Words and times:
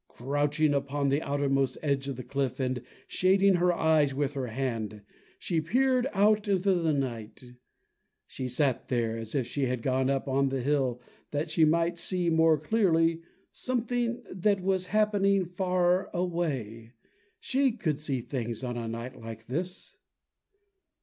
Crouching 0.07 0.73
upon 0.73 1.09
the 1.09 1.21
outermost 1.21 1.77
edge 1.83 2.07
of 2.07 2.15
the 2.15 2.23
cliff, 2.23 2.59
and 2.59 2.81
shading 3.05 3.57
her 3.57 3.71
eyes 3.71 4.15
with 4.15 4.33
her 4.33 4.47
hand, 4.47 5.03
she 5.37 5.61
peered 5.61 6.07
out 6.11 6.47
into 6.47 6.73
the 6.73 6.91
night. 6.91 7.53
She 8.25 8.47
sat 8.47 8.87
there 8.87 9.15
as 9.19 9.35
if 9.35 9.45
she 9.45 9.67
had 9.67 9.83
gone 9.83 10.09
up 10.09 10.27
on 10.27 10.49
the 10.49 10.63
hill 10.63 10.99
that 11.29 11.51
she 11.51 11.65
might 11.65 11.99
see 11.99 12.31
more 12.31 12.57
clearly 12.57 13.21
something 13.51 14.23
that 14.31 14.61
was 14.63 14.87
happening 14.87 15.45
far 15.45 16.09
away. 16.15 16.93
She 17.39 17.71
could 17.71 17.99
see 17.99 18.21
things 18.21 18.63
on 18.63 18.77
a 18.77 18.87
night 18.87 19.21
like 19.21 19.45
this! 19.45 19.97